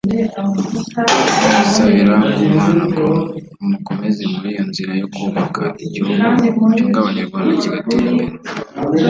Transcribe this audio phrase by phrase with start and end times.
[1.33, 3.07] tunamusabira ku Mana ngo
[3.63, 6.21] imukomeze muri iyo nzira yo kubaka igihugu
[6.75, 8.35] cyunga Abanyarwanda kigatera imbere